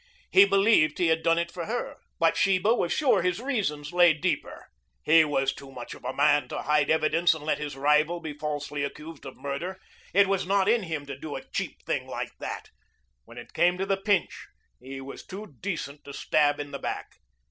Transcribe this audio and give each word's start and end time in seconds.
He 0.31 0.45
believed 0.45 0.97
he 0.97 1.09
had 1.09 1.21
done 1.21 1.37
it 1.37 1.51
for 1.51 1.67
her, 1.67 1.97
but 2.17 2.35
Sheba 2.35 2.73
was 2.73 2.91
sure 2.91 3.21
his 3.21 3.39
reasons 3.39 3.93
lay 3.93 4.13
deeper. 4.13 4.65
He 5.03 5.23
was 5.23 5.53
too 5.53 5.71
much 5.71 5.93
of 5.93 6.03
a 6.03 6.11
man 6.11 6.47
to 6.47 6.63
hide 6.63 6.89
evidence 6.89 7.35
and 7.35 7.43
let 7.45 7.59
his 7.59 7.75
rival 7.75 8.19
be 8.19 8.33
falsely 8.33 8.83
accused 8.83 9.27
of 9.27 9.37
murder. 9.37 9.79
It 10.11 10.25
was 10.25 10.43
not 10.43 10.67
in 10.67 10.81
him 10.81 11.05
to 11.05 11.15
do 11.19 11.35
a 11.35 11.43
cheap 11.51 11.83
thing 11.85 12.07
like 12.07 12.35
that. 12.39 12.71
When 13.25 13.37
it 13.37 13.53
came 13.53 13.77
to 13.77 13.85
the 13.85 13.95
pinch, 13.95 14.47
he 14.79 15.01
was 15.01 15.23
too 15.23 15.55
decent 15.59 16.03
to 16.05 16.13
stab 16.13 16.59
in 16.59 16.71
the 16.71 16.79
back. 16.79 17.17